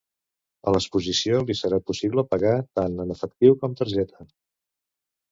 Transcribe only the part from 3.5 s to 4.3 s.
com targeta.